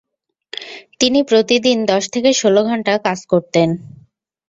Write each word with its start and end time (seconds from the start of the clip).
তিনি 0.99 1.19
প্রতিদিন 1.23 1.77
দশ 1.91 2.03
থেকে 2.13 2.29
ষোল 2.33 2.55
ঘণ্টা 2.67 2.93
কাজ 3.05 3.19
করতেন। 3.31 3.69